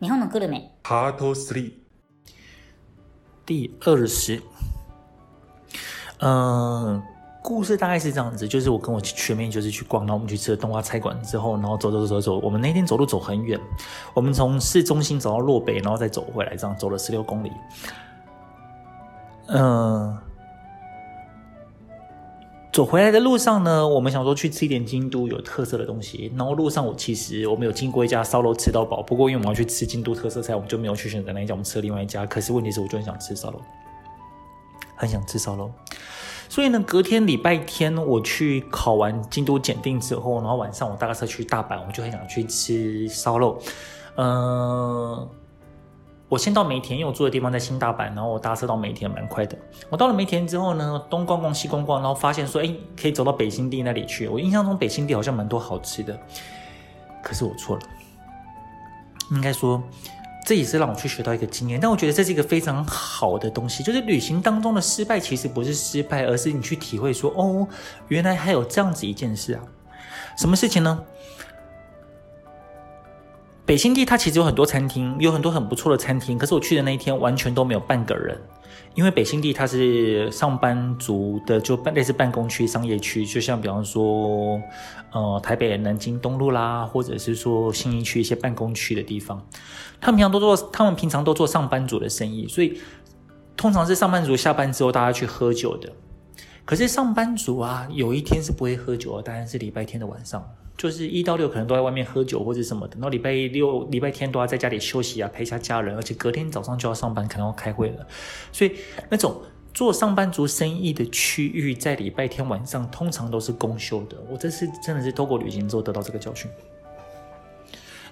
[0.00, 0.70] 日本のグルメ。
[0.82, 1.78] Part Three，
[3.46, 4.42] 第二十。
[6.20, 7.02] 嗯，
[7.42, 13.60] 故事大概是这样子，就是我跟我学妹就是去逛，然后我们去吃了冬瓜菜馆之后，然后走走走走走，我们那天走路走很远，
[14.14, 17.50] 我们从市中心走到落北，然后再走回来，这样走了十六公里。
[19.48, 20.18] 嗯，
[22.71, 32.25] 走回来的路上呢，我们想说去吃一点京都有特色的东西，然后路上我其实我们有经过一家烧肉吃到饱，不过因为我们要去吃京都特色菜，我们就没有去选择那一家，我们吃了另外一家。
[32.25, 33.59] 可是问题是，我就很想吃烧肉。
[34.95, 35.71] 很想吃烧肉，
[36.49, 43.57] 所以呢，隔天礼拜天我去考完京都检定之后，然后晚上我搭个车去大阪，我就很想去吃烧肉。
[44.17, 45.25] 嗯、
[46.29, 49.57] 我先到梅田，因为我住的地方在新大阪，然后我搭车到梅田蛮快的。
[49.89, 54.27] 我到了梅田之后呢，东逛逛西逛逛，然后发现说，哎，可以走到北新地那里去。
[54.27, 56.17] 我印象中北新地好像蛮多好吃的，
[57.23, 57.81] 可是我错了，
[59.31, 59.81] 应该说。
[60.45, 67.67] 这也是让我去学到一个经验，但我觉得这是一个非常好的东西，就是旅行当中的失败其实不是失败，而是你去体会说，哦，
[68.07, 69.61] 原来还有这样子一件事啊，
[70.39, 71.03] 什么事情呢？
[73.69, 78.35] 北新地它其实有很多餐厅，有很多很不错的餐厅，可是我去的那一天完全都没有半个人。
[78.95, 84.59] 因为北新地它是上班族的，就办类似办公区、商业区，就像比方说，
[85.11, 89.39] 呃，台北南京东路啦，或者是说信义区一些办公区的地方，
[90.01, 92.81] 他们平常都做，他们平常都做上班族的生意，所以
[93.55, 95.87] 通常是上班族下班之后大家去喝酒的。
[96.65, 100.43] 可是上班族啊，有一天是不会喝酒的，当然是礼拜天的晚上。
[100.79, 108.07] 就是一到六可能都在外面喝酒或者什么的，然后礼拜六、礼拜天都要在家里休息啊，陪一下家人，而且隔天早上就要上班，可能要开会了。
[108.53, 108.71] 所以
[109.09, 109.41] 那种
[109.73, 114.15] 做上班族生意的区域，在礼拜天晚上通常都是公休的。
[114.31, 116.49] 我这次真的是透过旅行之后得到这个教训。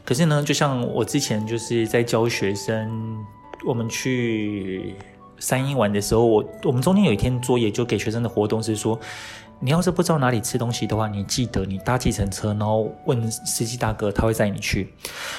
[0.03, 3.17] 可是呢，就像我之前就是在教学生，
[3.65, 4.93] 我们去
[5.39, 8.99] 三莺玩的时候，我我们中间有一天作业就给学生的活动是说。
[9.59, 14.93] 你要是不知道哪里吃东西的话，你记得你搭计程车，然后问司机大哥，他会载你去。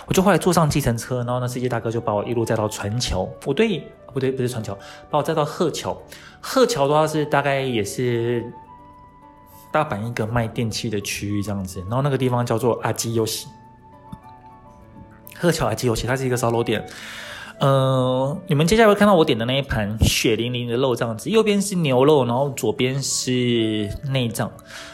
[0.06, 3.28] 我就后来坐上计程车，然后那司机大哥就把我一路载到船桥。
[3.46, 4.76] 我对，不对，不是船桥，
[5.08, 5.96] 把我载到鹤桥。
[6.40, 8.44] 鹤桥的话是大概也是
[9.72, 13.46] 大阪一个卖电器的区域这样子，然后那个地方叫做阿基优喜。
[15.38, 16.84] 鹤桥阿基优喜，它是一个烧肉店。
[17.58, 24.48] 呃，你们接下来会看到我点的那一盘血淋淋的肉，这样子，右边是牛肉，然后左边是内脏。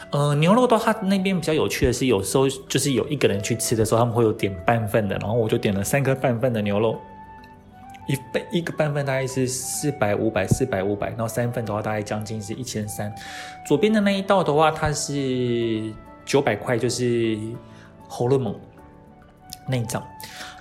[0.09, 6.97] 呃，牛肉的话，那边比较有趣的是，有时候就是有一个人去吃的时候，他们会有点半份的，然后我就点了三颗半份的牛肉，
[8.07, 13.13] 一份一个半份大概是四百五百四百五百，然后三份的话大概将近是一千三。
[13.67, 15.93] 左边的那一道的话，它是
[16.25, 17.37] 九百块，就是
[18.07, 18.55] 红肉猛
[19.67, 20.01] 内脏，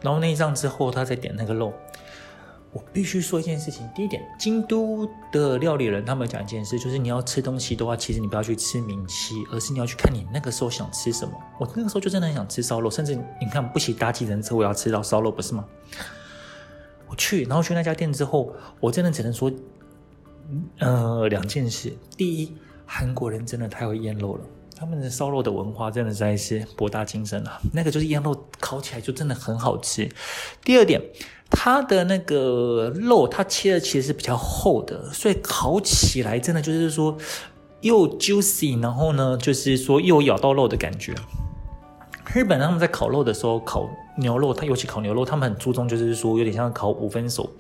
[0.03, 1.73] 然后内脏之后他再点那个肉。
[2.75, 3.89] 我必须说一件事情。
[3.95, 11.33] 第一点，京都的料理人他们讲一件事，就是你要吃东西的话，其实你不要去吃名气，而是你要去看你那个时候想吃什么。
[11.61, 15.65] 我那个时候就真的很想吃烧肉，甚至你看不惜搭计程车，我要吃到烧肉，不是吗？
[17.07, 19.53] 我去，然后去那家店之后，我真的只能说，
[20.81, 21.93] 呃，两件事。
[22.17, 24.45] 第一，韩国人真的太会腌肉了，
[24.77, 27.61] 他们的烧肉的文化真的实在是博大精深啊。
[27.73, 30.09] 那个就是腌肉烤起来就真的很好吃。
[30.65, 31.01] 第二点。
[31.57, 37.17] 它的那个肉，它切的其实是比较厚的，所以烤起来真的就是说
[37.81, 41.15] 又 juicy，然后呢，就是说又咬到肉的感觉。
[42.35, 47.51] 日本他们在烤肉的时候，烤牛肉，他尤其烤牛肉，他们很注重，就是说有点像烤五分熟。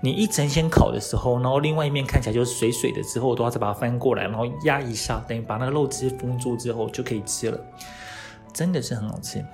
[0.00, 7.60] 你一层先烤的时候，然后另外一面看起来就是水水的，之后都要再把它翻过来，然后压一下，等于把那个肉汁封住之后就可以吃了，
[8.52, 9.44] 真的是很好吃。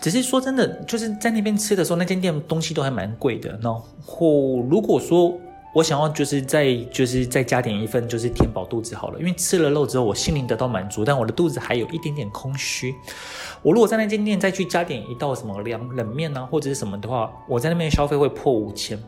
[0.00, 3.58] 只是说真的，就是在那边吃的时候，那间店东西都还蛮贵的。
[3.62, 3.74] 然
[4.04, 5.36] 后如果说
[5.74, 9.18] 我想要就是再就是再加点一份，就是填饱肚子好了。
[9.18, 12.94] 因为吃了肉之后，我心灵得到满足，但我的肚子还有一点点空虚。
[13.62, 18.98] 我如果在那间店再去加点一道什么凉冷面啊，或者是什么的话，我在那边消费会破五千，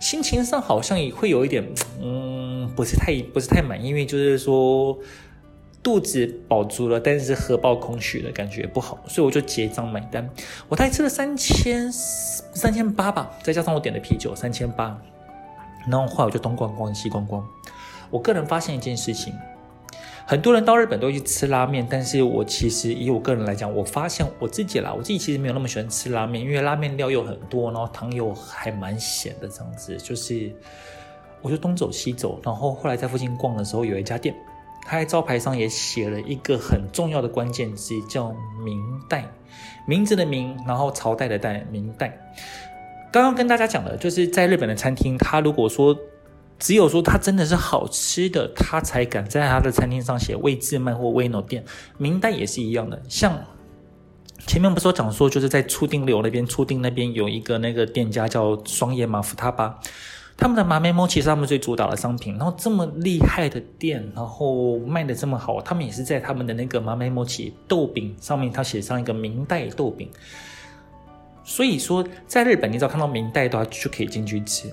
[0.00, 1.66] 心情上好像也会有一点，
[2.02, 4.98] 嗯，不是太不是太满意，因为就是说
[5.82, 10.28] 肚子饱足了，但是荷包空虚的感觉不好，所以我就结账买单。
[10.68, 15.00] 我大概吃了三千三千八吧，再加上我点的啤酒三千八。
[15.86, 17.46] 然后后来我就东逛逛西逛逛，
[18.10, 19.34] 我个人发现一件事情，
[20.26, 30.54] 很多人到日本都去吃拉面，但是我其实以我个人来讲，我发现我自己啦，我自己其实没有那么喜欢吃拉面，因为拉面料又很多，然后汤又还蛮咸的这样子，就是
[31.42, 34.34] 我就东走西走，然后后来在附近逛的时候，有一家店，
[34.84, 38.78] 它在招牌上也写了一个很重要的关键字，叫明
[39.08, 39.24] 代，
[39.86, 42.16] 名字的名，然后朝代的代，明代。
[43.12, 45.96] 刚刚跟大家讲的，就是在日本的餐厅，他如果说
[46.58, 51.64] 只有说它真的是好吃的，他才敢在他的餐厅上写未制卖或未纳店。
[51.98, 53.36] 明代也是一样的，像
[54.46, 59.80] 前面不是说讲说，就是在初定流那边，初定那边有一个那个店家叫双叶马福他吧，
[60.36, 70.08] 他们的麻妹摸其实他们最主打的商品，然后这么厉害的店，然后卖的这么好，他们也是在他们的那个麻妹摸起豆饼上面，他写上一个明代豆饼。
[71.50, 74.72] 所以说，在日本，你只要看到明代的话，就可以进去吃。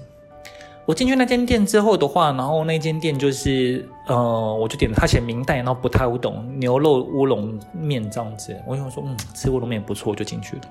[0.85, 8.55] 我进去那间店之后的话，然后那间店就是，呃，我就点了他写明代，然后不太懂牛肉乌龙面这样子。
[8.67, 10.61] 我就说，嗯，吃乌龙面不错，我就进去了。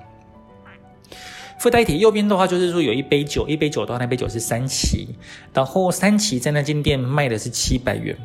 [1.59, 5.09] 附带一提，右边的话就是说有一杯酒，一杯酒的话，那杯酒是三崎，
[5.53, 8.17] 然后三崎在那间店卖的是七百元。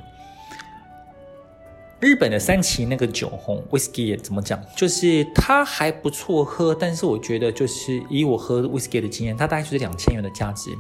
[2.03, 4.61] 日本的三崎那个酒红 whisky 怎么讲？
[4.75, 10.71] 就是它还不错喝，但是我觉得就是以我喝 whisky 的经验，它大概就是两千元的价值。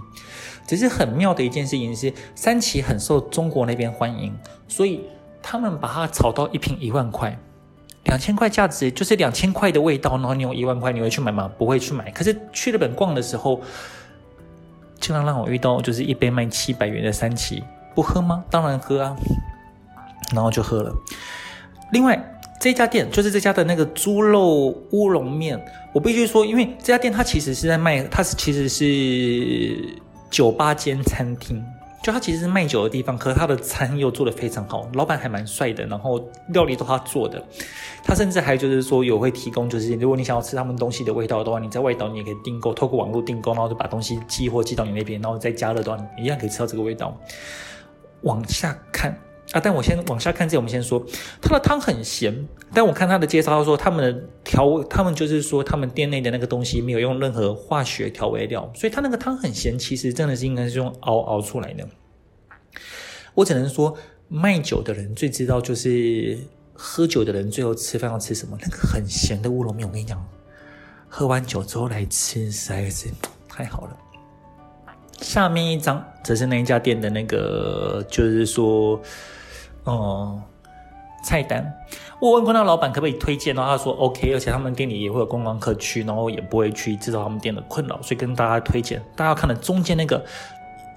[0.66, 5.02] 只是很妙的一件事情是，三崎很受中国那边欢迎，所以
[5.40, 7.38] 他们把它炒到一瓶一万块，
[8.06, 11.48] 两千块价值就是两千块的味道，然后你有一万块，你会去买吗？
[11.56, 12.10] 不会去买。
[12.10, 13.60] 可是去日本逛的时候，
[14.98, 17.62] 经常让我遇到就是一杯卖七百元的三崎，
[17.94, 18.42] 不喝吗？
[18.50, 19.16] 当然喝啊。
[20.32, 20.94] 然后就喝了。
[21.92, 25.62] 另外，这家店就是这家的那个猪肉乌龙面，
[25.92, 29.98] 我必须说，因为这家店它其实是在卖，它是其实是
[30.30, 31.62] 酒吧兼餐厅，
[32.02, 37.44] 就它其实是卖酒的地方，可是它的餐又做得非常好，老板还蛮帅的，然后料理都他做的，
[38.04, 47.14] 他甚至还就是说有会提供，就是如果你想要吃他们东西的味道的话，你在外岛你也可以订购，透过网络订购，然后就把东西寄货寄到你那边，然后再加热的话，你一样可以吃到这个味道。
[48.22, 49.14] 往下看。
[49.52, 49.60] 啊！
[49.62, 51.04] 但我先往下看，这我们先说，
[51.42, 52.48] 它的汤很咸。
[52.72, 59.78] 但我看它的介绍，他说他们的调味，他们就是说他们店内的那个东西没有用任何化学调味料，所以它那个汤很咸。
[59.78, 61.86] 其实真的是应该是用熬熬出来的。
[63.34, 63.94] 我只能说，
[64.28, 66.38] 卖酒的人最知道，就是
[66.72, 68.56] 喝酒的人最后吃饭要吃什么。
[68.58, 70.26] 那个很咸的乌龙面，我跟你讲，
[71.08, 73.08] 喝完酒之后来吃，实在是
[73.50, 73.98] 太好了。
[75.20, 78.98] 下面一张则是那一家店的那个，就是说。
[79.84, 80.42] 哦、
[81.24, 81.72] 菜单，
[82.20, 89.02] 我问过那个老板可不可以推荐，然后他说 OK，而且他们店里也会有观光客去，然后也不会去制造他们店的困扰，所以跟大家推荐。
[89.16, 90.24] 大家要看的中间那个。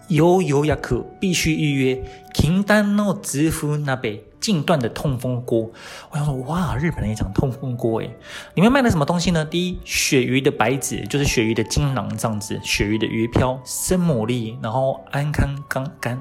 [0.07, 2.03] 有有雅客必须预约。
[2.33, 5.71] 金丹诺直呼那杯近段的痛风锅，
[6.11, 8.13] 我想说哇，日本人也讲痛风锅诶，
[8.55, 9.45] 里面卖的什么东西呢？
[9.45, 16.19] 第一，鳕鱼的白子，就是鳕鱼的精囊这样子，鳕鱼的鱼漂，生牡蛎，然后安康刚干，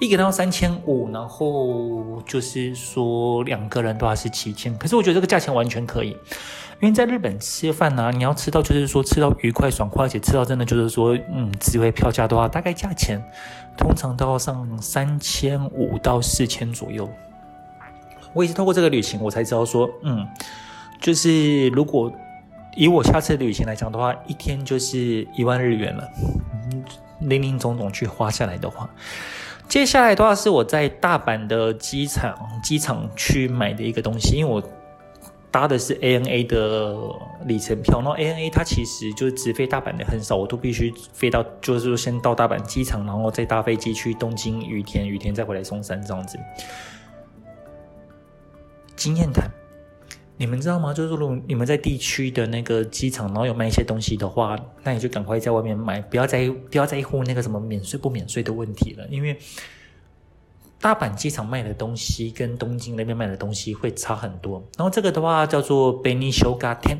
[0.00, 6.16] 一个人要三千五，然后就是说两个人都要是七千，可是我觉得这个价钱完全可以。
[6.80, 13.20] 因为在日本吃饭呢、你要吃到就是说吃到愉快爽快，而且吃到真的就是说，嗯，值回票价的话，大概价钱
[13.76, 17.08] 通常都要上三千五到四千左右。
[18.32, 20.24] 我也是通过这个旅行，我才知道说，嗯，
[21.00, 22.12] 就是如果
[22.76, 26.08] 以我下次旅行来讲的话，一天就是一万日元了，
[27.22, 28.88] 林林总总去花下来的话，
[29.66, 34.62] 接下来的话是我在大阪的机场机场去买的一个东西，因为我。
[35.50, 36.94] 搭的是 ANA 的
[37.46, 46.38] 里程票，然后 ANA 它其实就是直飞大阪的很少，我都必须飞到，就是先到大阪机场，然后再搭飞机去东京羽田，羽田再回来松山这样子。
[48.94, 49.48] 经验谈，
[50.36, 50.92] 你们知道吗？
[50.92, 59.06] 就是如果你们在地区的那个机场，然后有卖一些东西的话，那你就赶快在外面买，不要在不要在乎那个什么免税不免税的问题了。
[59.08, 59.38] 因为
[60.79, 64.61] 大阪机场卖的东西跟东京那边卖的东西会差很多。
[64.77, 66.97] 然后这个的话叫做红しょうが天，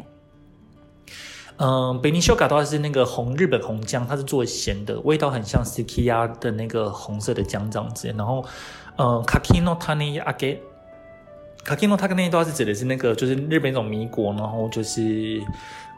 [1.58, 8.08] 嗯，红しょうが的话是那个红日本红姜，它是做咸的，味道很像 Sukiya 的那个红色的姜这样子。
[8.18, 8.46] 然后，
[8.98, 10.60] 嗯，柿の种扬げ。
[11.66, 15.42] 卡基诺，它跟那一段是指的是那个，就是日本一种米果，然后就是，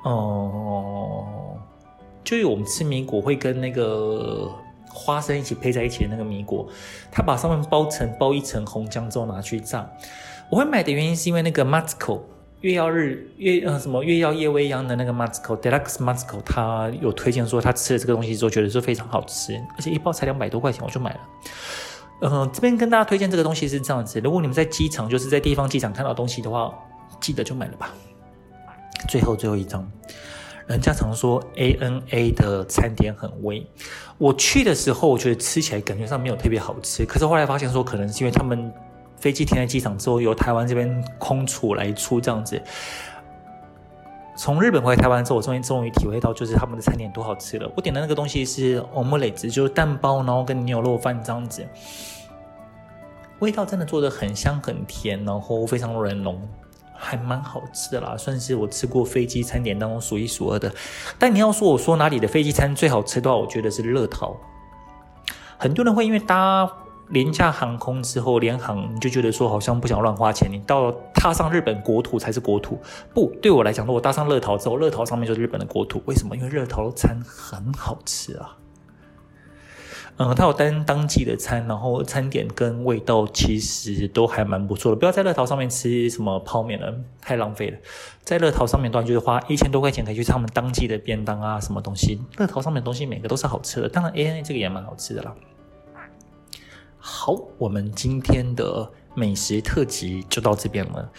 [0.03, 1.59] 哦、嗯，
[2.23, 4.51] 就有我们吃米果会跟那个
[4.92, 6.68] 花生一起配在一起的那个米果，
[7.10, 9.88] 它把上面包成包一层红姜之后拿去炸。
[10.50, 12.20] 我会买的原因是因为那个 Matsuko
[12.60, 21.20] 月曜日月呃什么月曜夜未央的那个 Matsuko Deluxe Matsuko，他有推荐说他吃了这个东西之后觉得是非常好吃，而且一包才两百多块钱，我就买了。
[22.22, 26.70] 嗯、呃，这边跟大家推荐这个东西是这样子：如果你们在机场，就是在地方机场看到东西的话，
[27.18, 27.94] 记得就买了吧。
[29.08, 29.90] 最后最后一张，
[30.70, 33.66] 人家常说 ANA 的餐点很威。
[34.18, 37.04] 我去的时候，我觉得吃起来感觉上没有特别好吃。
[37.04, 38.72] 可是后来发现说，可能是因为他们
[39.16, 42.62] 飞机停在机场之后，由台湾这边空厨来出这样子。
[44.36, 47.68] 从日本回台湾之后，我终于终于体会到，就是他们的餐点多好吃了。
[47.74, 51.66] 我点的那个东西是 omelette，就是蛋包，然后跟牛肉饭这样子，
[53.40, 56.40] 味道真的做得很香很甜，然后非常软浓，
[57.00, 60.70] 还蛮好吃的啦，算是我吃过飞机餐点当中数一数二的。
[61.18, 64.36] 但你要说我说哪里的飞机餐最好吃的话，我觉得是乐桃。
[65.58, 66.70] 很多人会因为搭
[67.08, 72.78] 廉价航空之后，联航你就觉得说好像不想乱花钱，你到踏上日本国土才是国土。
[73.12, 76.02] 不，对我来讲，如果搭上乐桃之后，乐桃上面就是日本的国土。
[76.06, 76.36] 为什么？
[76.36, 78.56] 因为乐桃的餐很好吃啊。
[80.22, 84.96] 嗯，它有单当季的餐，然后餐点跟味道其实都还蛮不错的。
[84.96, 87.78] 不要在乐淘上面吃什么泡面了，太浪费了。
[88.22, 92.20] 在乐淘上面的话，就是花一千多块钱可以去吃他们当季的便当啊，什么东西。
[92.36, 95.34] 乐淘上面的东西每个都是好吃的，当然 ANA 这个也蛮好吃的啦。
[96.98, 101.11] 好，我们今天的美食特辑就到这边了。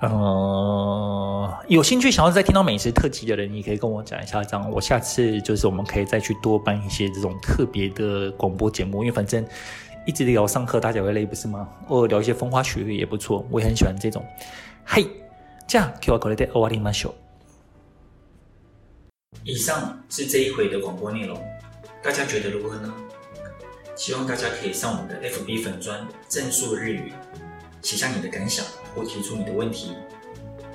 [0.00, 9.02] 呃，有兴趣想要再听到美食特辑的人，你可以跟我讲一下，这样我下次就是我们可以再去多办一些这种特别的广播节目。
[9.02, 9.44] 因为反正
[10.06, 11.68] 一直聊上课，大家会累不是吗？
[11.88, 14.24] 偶尔聊一些风花雪月也不错，我也很喜欢这种。
[14.84, 15.06] 嘿，
[15.66, 17.12] 这样，今日はこれで终わりましょう。
[19.44, 21.36] 以上是这一回的广播内容，
[22.02, 22.92] 大家觉得如何呢？
[23.96, 27.12] 希望大家可以上我们的 FB 粉专正数日语，
[27.85, 28.65] 写下你的感想
[28.95, 29.93] 或提出你的问题，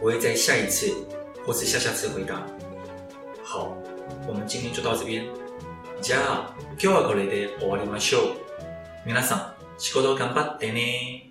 [0.00, 0.94] 我会在下一次
[1.44, 2.40] 或是下下次回答。
[3.42, 3.76] 好，
[4.28, 5.26] 我们今天就到这边。
[6.00, 8.36] じゃあ、今日はこれで終わりましょう。
[9.04, 11.29] 皆さん、仕事頑張ってね。